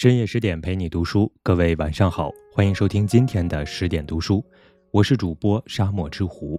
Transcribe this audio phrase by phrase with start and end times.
[0.00, 4.42] 深夜十点陪你读书，各位晚上好，欢迎收听今天的十点读书，
[4.92, 6.58] 我是主播沙漠之狐。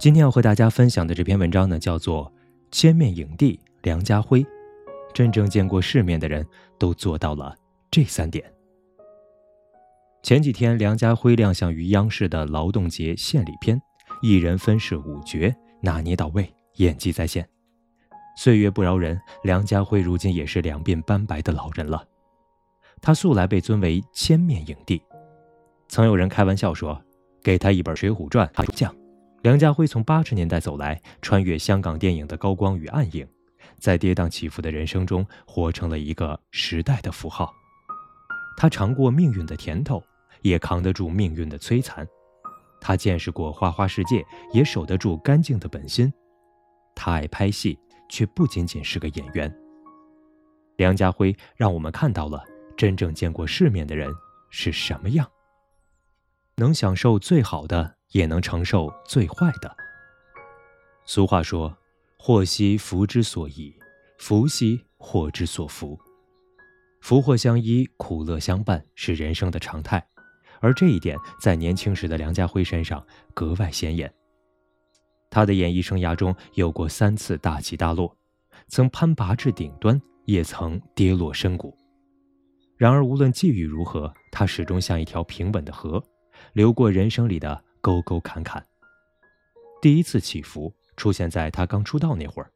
[0.00, 2.24] 今天要和大家分享的这篇文章呢，叫做
[2.72, 4.42] 《千面影帝梁家辉》，
[5.14, 6.44] 真正见过世面的人
[6.80, 7.54] 都做到了
[7.92, 8.44] 这三点。
[10.24, 13.80] 前几天，梁家辉亮相于央视的劳动节献礼片，
[14.20, 17.48] 一人分饰五角，拿捏到位，演技在线。
[18.36, 22.04] 岁月不饶人，梁家辉如今也是两鬓斑白的老人了。
[23.00, 25.00] 他素来被尊为千面影帝，
[25.88, 27.00] 曾有人开玩笑说
[27.42, 28.94] ：“给他一本《水浒传》，他将。”
[29.42, 33.26] 梁家辉从八十年代走来，穿越香港电影的高光与暗影，
[33.78, 37.52] 在跌宕起伏的人生中，活成了一个时代的符号。
[38.56, 40.02] 他尝过命运的甜头，
[40.42, 42.06] 也扛得住命运的摧残。
[42.80, 46.12] 他见识过花花世界，也守得住干净的本心。
[46.94, 47.78] 他爱拍戏。
[48.08, 49.52] 却不仅仅是个演员。
[50.76, 52.40] 梁家辉让我们看到了
[52.76, 54.12] 真正见过世面的人
[54.50, 55.28] 是什么样，
[56.56, 59.76] 能享受最好的，也能承受最坏的。
[61.06, 61.76] 俗话说
[62.18, 63.74] ：“祸兮福之所倚，
[64.18, 65.98] 福兮祸之所伏。”
[67.00, 70.04] 福祸相依，苦乐相伴是人生的常态，
[70.60, 74.12] 而这一点在年轻时的梁家辉身上格外显眼。
[75.30, 78.16] 他的演艺生涯中有过三次大起大落，
[78.68, 81.76] 曾攀拔至顶端，也曾跌落深谷。
[82.76, 86.02] 然而，无论际遇如何，他始终像一条平稳的河，
[86.52, 88.62] 流过人生里的沟沟坎坎。
[89.80, 92.50] 第一次起伏出现在他刚出道那会儿。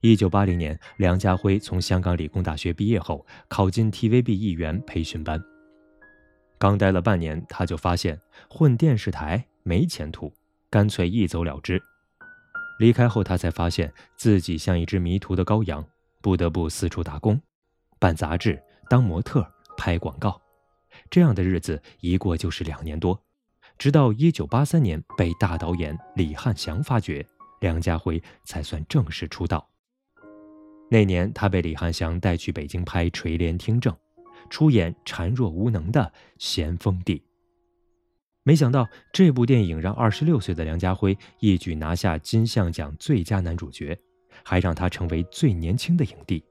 [0.00, 5.42] 一九八零年，梁家辉从香港理工大学毕业后，考进 TVB 艺员培训班。
[6.58, 10.32] 刚待了半年，他就发现混电视台没前途，
[10.70, 11.80] 干脆一走了之。
[12.78, 15.84] 离开后，他才发现自己像一只迷途的羔羊，
[16.22, 17.40] 不得不四处打工，
[17.98, 20.40] 办杂志、当模特、拍广告。
[21.10, 23.20] 这样的日子一过就是两年多，
[23.78, 27.26] 直到1983年被大导演李汉祥发掘，
[27.60, 29.68] 梁家辉才算正式出道。
[30.90, 33.92] 那年，他被李汉祥带去北京拍《垂帘听政》，
[34.50, 37.22] 出演孱弱无能的咸丰帝。
[38.42, 43.98] 没想到这部电影让二十六岁的梁家辉一举拿下金像奖最佳男主角，
[44.44, 46.44] 还让他成为最年轻的影帝。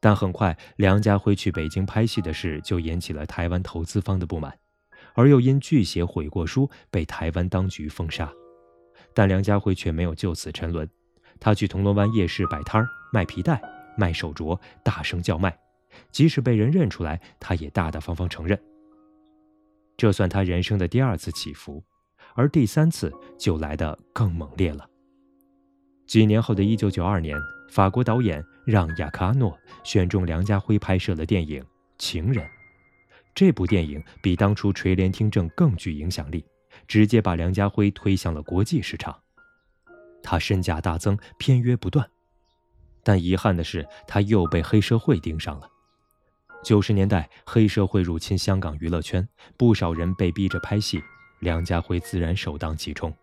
[0.00, 4.58] 但很快，梁家辉去北京拍戏的事就引起了台湾投资方的不满，
[5.14, 8.32] 而又因拒写悔过书被台湾当局封杀。
[9.12, 10.88] 但梁家辉却没有就此沉沦，
[11.38, 13.60] 他去铜锣湾夜市摆摊儿卖皮带、
[13.96, 15.54] 卖手镯，大声叫卖，
[16.10, 18.58] 即使被人认出来，他也大大方方承认。
[19.98, 21.84] 这算他人生的第二次起伏，
[22.34, 24.88] 而第三次就来得更猛烈了。
[26.06, 27.36] 几年后的一九九二年，
[27.70, 31.62] 法国导演让·雅克阿诺选中梁家辉拍摄了电影
[31.98, 32.44] 《情人》。
[33.32, 36.44] 这部电影比当初《垂帘听政》更具影响力，
[36.88, 39.16] 直接把梁家辉推向了国际市场。
[40.20, 42.04] 他身价大增，片约不断。
[43.04, 45.68] 但遗憾的是，他又被黑社会盯上了。
[46.64, 49.26] 九十年代，黑社会入侵香港娱乐圈，
[49.56, 51.00] 不少人被逼着拍戏，
[51.38, 53.14] 梁家辉自然首当其冲。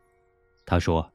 [0.65, 1.11] 他说：“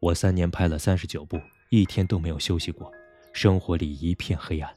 [0.00, 1.38] 我三年拍了三十九部，
[1.80, 2.92] 一天都没有休息过，
[3.32, 4.74] 生活里一片黑暗。”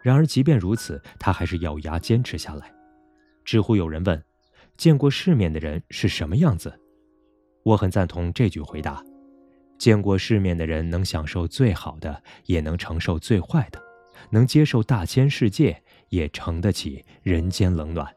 [0.00, 2.72] 然而，即便如此，他还是咬牙坚持下来。
[3.44, 4.22] 知乎有人问
[4.76, 6.78] ：“见过世面的人是什么样子？”
[7.64, 9.04] 我很赞同这句回答
[9.78, 13.82] ：“见过世面的人能享受最好的，也能承受最坏的。”
[14.30, 18.12] 能接受大千世界，也承得起人间冷暖，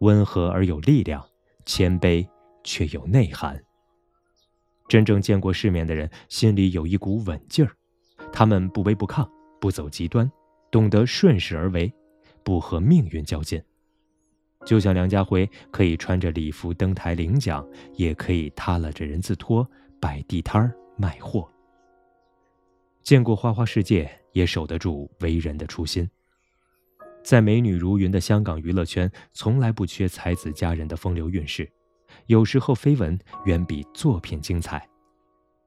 [0.00, 1.22] 温和而有力量，
[1.66, 2.26] 谦卑
[2.62, 3.60] 却有内涵。
[4.88, 7.72] 真正见过世面的人，心里有一股稳劲儿，
[8.32, 9.28] 他们不卑不亢，
[9.60, 10.30] 不走极端，
[10.70, 11.92] 懂得顺势而为，
[12.44, 13.62] 不和命运较劲。
[14.64, 17.64] 就像梁家辉可以穿着礼服登台领奖，
[17.94, 19.68] 也可以踏拉着人字拖
[20.00, 21.48] 摆地摊儿卖货。
[23.02, 26.08] 见过花花世界，也守得住为人的初心。
[27.22, 31.68] 在美女如云的香港娱乐圈，从来不缺才子佳人的风流韵事，
[32.26, 34.86] 有时候绯闻远比作品精彩。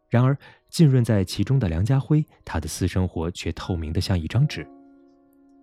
[0.09, 0.37] 然而，
[0.69, 4.67] 浸润在其中的梁家辉，他的私生活却透明的像一张纸。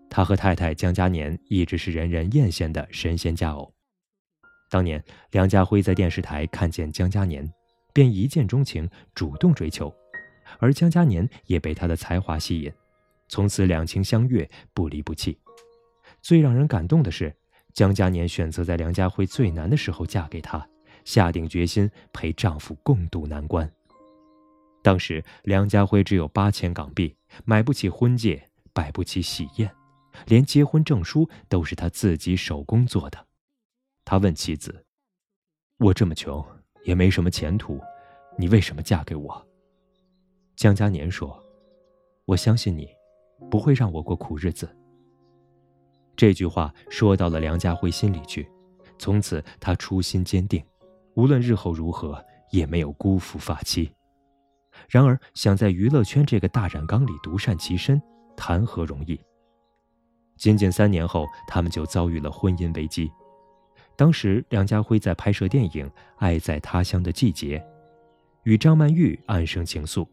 [0.08, 3.72] 他和太太江嘉年一直是人人艳羡的神仙佳偶。
[4.70, 5.02] 当年，
[5.32, 7.48] 梁家辉在电视台看见江嘉年，
[7.92, 9.92] 便一见钟情，主动追求。
[10.58, 12.72] 而江嘉年也被他的才华吸引，
[13.28, 15.36] 从此两情相悦，不离不弃。
[16.22, 17.34] 最让人感动的是，
[17.74, 20.64] 江嘉年选择在梁家辉最难的时候嫁给他，
[21.06, 23.72] 下定决心陪丈夫共度难关。
[24.82, 29.70] 当时梁家辉只有八千港币，买不起婚戒，摆不起喜宴，
[30.26, 33.26] 连结婚证书都是他自己手工做的。
[34.04, 34.84] 他问妻子
[35.78, 36.44] ：“我这么穷，
[36.84, 37.80] 也没什么前途，
[38.36, 39.46] 你为什么嫁给我？”
[40.56, 41.40] 江嘉年说
[42.26, 42.88] ：“我相信你，
[43.50, 44.68] 不会让我过苦日子。”
[46.16, 48.48] 这句话说到了梁家辉心里去，
[48.98, 50.64] 从此他初心坚定，
[51.16, 53.90] 无论日后如何，也没有辜负发妻。
[54.88, 58.00] 然而，想在娱乐圈这个大染缸里独善其身，
[58.36, 59.18] 谈何容易？
[60.36, 63.10] 仅仅三年后，他们就遭遇了婚姻危机。
[63.96, 65.86] 当时，梁家辉在拍摄电影
[66.18, 67.58] 《爱在他乡的季节》，
[68.44, 70.06] 与张曼玉暗生情愫。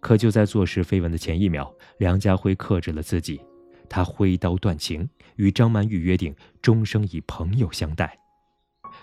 [0.00, 3.40] 可就在坐实绯闻的前一秒，梁家辉克制了自己，
[3.88, 8.18] 他挥刀断情，与张曼玉约定终生以朋友相待。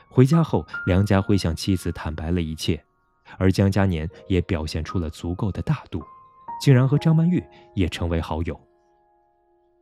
[0.10, 2.84] 回家后，梁家辉向妻子坦白了一切。
[3.38, 6.02] 而江嘉年也表现出了足够的大度，
[6.62, 7.44] 竟然和张曼玉
[7.74, 8.60] 也成为好友。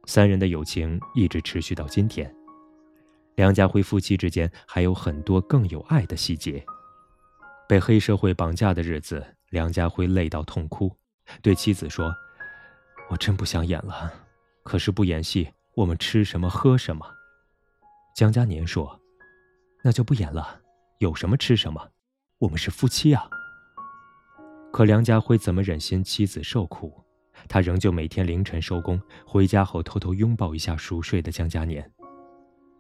[0.06, 2.34] 三人的友情一直持续到今天。
[3.36, 6.64] 梁家辉夫妻之间还有很多更有爱的细节。
[7.68, 10.96] 被黑社会绑架的日子，梁家辉累到痛哭，
[11.42, 12.14] 对妻子说
[13.10, 14.14] ：“我真不想演了，
[14.64, 17.06] 可是不演戏，我们吃什么喝什么？”
[18.16, 19.00] 江嘉年说
[19.84, 20.62] ：“那就不演了，
[21.00, 21.92] 有什么吃什么。”
[22.40, 23.30] 我们是夫妻啊。
[24.72, 27.04] 可梁家辉怎么忍心妻子受苦？
[27.48, 31.90] 他仍旧每天凌晨收工，回家后偷偷拥抱一下熟睡的江嘉年。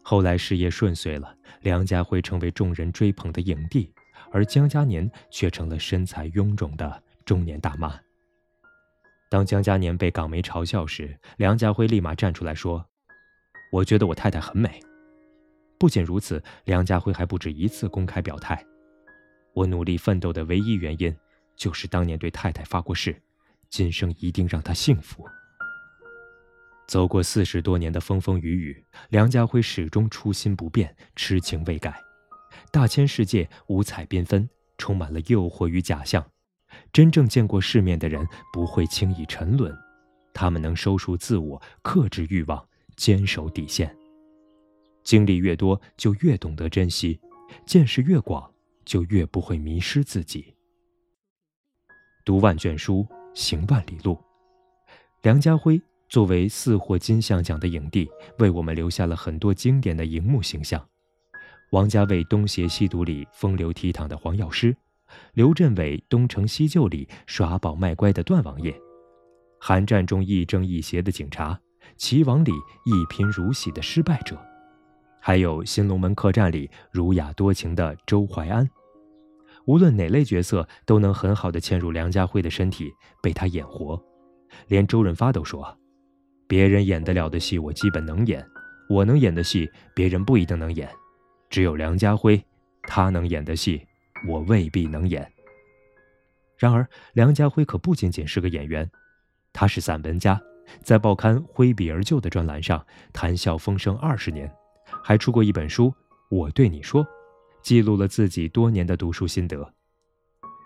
[0.03, 3.94] 后来事业顺遂了，梁家辉成为众人追捧的影帝，
[4.31, 7.97] 而江嘉年却成了身材臃肿的中年大妈。
[9.29, 12.85] 当江嘉年被港媒嘲笑时，梁家辉立马站出来说
[13.71, 14.79] ：“我觉得我太太很美。”
[15.77, 18.63] 不仅如此，梁家辉还不止一次公开表态。
[19.53, 21.15] 我努力奋斗的唯一原因，
[21.55, 23.21] 就是当年对太太发过誓，
[23.69, 25.25] 今生一定让她幸福。
[26.87, 31.97] 走过四十多年的风风雨雨，梁家辉始终初心不变，痴情未改。
[32.71, 36.25] 大千世界五彩缤纷，充满了诱惑与假象。
[36.91, 39.75] 真正见过世面的人不会轻易沉沦，
[40.33, 43.95] 他们能收束自我，克制欲望，坚守底线。
[45.03, 47.19] 经历越多，就越懂得珍惜；
[47.65, 48.50] 见识越广。
[48.85, 50.53] 就越不会迷失自己。
[52.25, 54.21] 读万卷书，行万里路。
[55.21, 58.09] 梁家辉作为四获金像奖的影帝，
[58.39, 60.85] 为我们留下了很多经典的荧幕形象：
[61.71, 64.75] 王家卫《东邪西毒》里风流倜傥的黄药师，
[65.31, 68.77] 刘镇伟《东成西就》里耍宝卖乖的段王爷，
[69.61, 71.57] 寒战中亦正亦邪的警察，
[71.95, 72.51] 齐王里
[72.83, 74.38] 一贫如洗的失败者。
[75.25, 78.69] 还有《新龙门客栈》里儒雅多情的周淮安，
[79.63, 82.91] 无论哪类角色都能很好的嵌入梁家辉的身体，
[83.21, 83.97] 被他演活。
[84.67, 85.79] 连周润发都说
[86.45, 88.43] ：“别人演得了的戏，我基本能演；
[88.89, 90.89] 我能演的戏，别人不一定能演。
[91.49, 92.43] 只有梁家辉，
[92.81, 93.81] 他能演的戏，
[94.27, 95.25] 我未必能演。”
[96.59, 98.91] 然而，梁家辉可不仅仅是个演员，
[99.53, 100.37] 他是散文家，
[100.81, 104.53] 在报刊《挥笔而就》的专栏上谈笑风生二十年。
[105.03, 105.88] 还出过一本书
[106.29, 107.03] 《我对你说》，
[107.61, 109.73] 记录了自己多年的读书心得。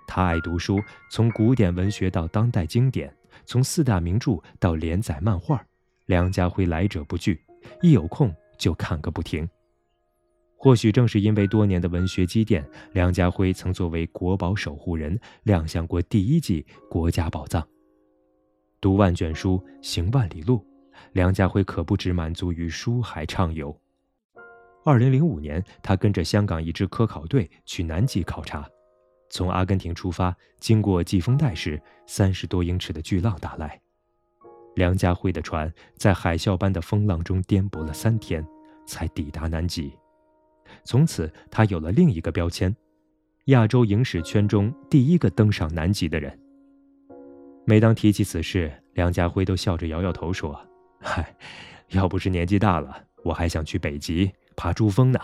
[0.08, 0.80] 他爱读书，
[1.12, 3.14] 从古典文学到当代经典，
[3.46, 5.66] 从四大名著到连载漫画，
[6.06, 7.42] 梁家辉来者不拒，
[7.82, 9.50] 一有空就看个不停。
[10.56, 12.64] 或许正是因为多年的文学积淀，
[12.94, 17.62] 梁家辉曾作为国宝守护人亮相过第一季《国家宝藏》。
[18.80, 20.64] 读万卷书，行万里路，
[21.14, 23.76] 梁家辉可不只满足于书海畅游。
[24.88, 28.66] 二零零五年，他跟着香港一支科考队去南极考察，
[29.30, 33.78] 从阿根廷出发，经过季风带时，三十多英尺的巨浪打来，
[34.76, 38.42] 梁家辉的船在海啸般的风浪中颠簸了三天，
[38.86, 39.92] 才抵达南极。
[40.86, 42.74] 从此，他有了另一个标签：
[43.48, 46.40] 亚洲影史圈中第一个登上南极的人。
[47.66, 50.58] 每当提起此事，梁家辉都笑着摇摇头说
[51.04, 51.36] ：“嗨，
[51.90, 55.20] 要不是年纪大了，我还想去北极。”爬珠峰呢？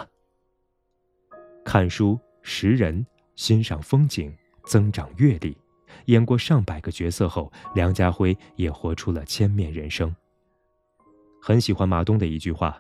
[1.66, 4.32] 看书识人，欣赏风景，
[4.68, 5.58] 增长阅历。
[6.06, 10.16] 演过上百个角色后，梁家辉也活出了千面人生。
[11.42, 12.80] 很喜欢马东的一句话：“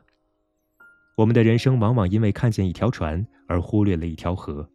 [1.17, 4.69] 我们的人生往往因为看见一条船而忽略了一条河。”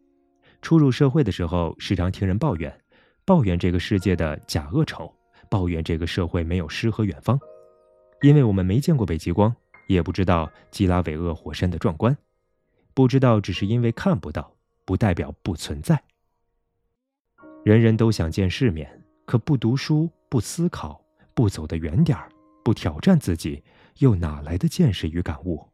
[0.61, 2.77] 初入社会的时候，时常听人抱怨，
[3.23, 5.09] 抱怨这个世界的假恶丑，
[5.49, 7.39] 抱怨这个社会没有诗和远方，
[8.21, 9.55] 因为我们没见过北极光。
[9.89, 12.15] 也不知道基拉韦厄火山的壮观，
[12.93, 14.55] 不知道只是因为看不到，
[14.85, 15.99] 不代表不存在。
[17.65, 21.03] 人人都想见世面，可不读书、不思考、
[21.33, 22.29] 不走得远点儿、
[22.63, 23.63] 不挑战自己，
[23.97, 25.67] 又哪来的见识与感悟？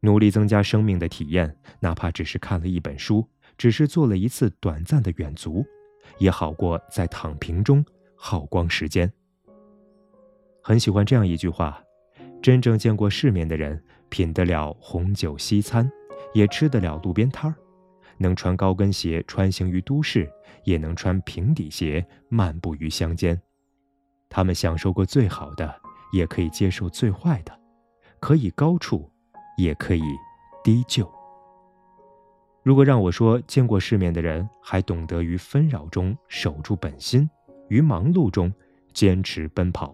[0.00, 5.62] 努力增加生命的体验，哪怕只是看了一本书，只是做了一次短暂的远足，
[6.16, 7.84] 也好过在躺平中
[8.14, 9.12] 耗光时间。
[10.62, 11.82] 很喜欢这样一句话：
[12.46, 15.90] 真正见过世面的人，品得了红酒西餐，
[16.32, 17.56] 也吃得了路边摊儿，
[18.18, 20.30] 能穿高跟鞋穿行于都市，
[20.62, 23.36] 也能穿平底鞋漫步于乡间。
[24.28, 25.74] 他们享受过最好的，
[26.12, 27.52] 也可以接受最坏的，
[28.20, 29.10] 可以高处。
[29.58, 30.02] 也可以
[30.62, 31.10] 低就。
[32.62, 37.28] 如果让我说，见过世面的人还懂得于纷扰中守住本心，
[37.70, 38.52] 于忙碌中
[38.92, 39.92] 坚持奔跑。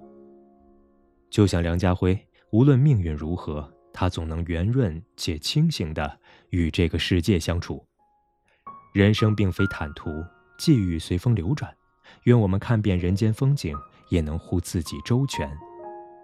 [1.30, 2.18] 就像梁家辉，
[2.52, 6.18] 无论命运如何，他总能圆润且清醒地
[6.50, 7.82] 与这个世界相处。
[8.92, 10.10] 人生并非坦途，
[10.58, 11.74] 际遇随风流转。
[12.24, 13.74] 愿我们看遍人间风景，
[14.10, 15.50] 也能护自己周全。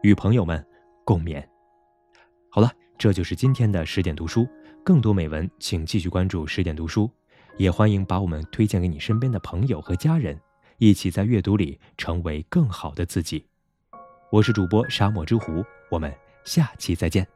[0.03, 0.65] 与朋友们
[1.05, 1.43] 共勉。
[2.51, 2.71] 好了。
[2.99, 4.45] 这就是今天的十点读书，
[4.85, 7.09] 更多美文，请继续关注十点读书，
[7.57, 10.37] 也欢迎把我们推荐给你身边的朋友和家人，
[10.79, 13.47] 一起在阅读里成为更好的自己。
[14.33, 16.13] 我是主播沙漠之狐，我们
[16.45, 17.27] 下期再见。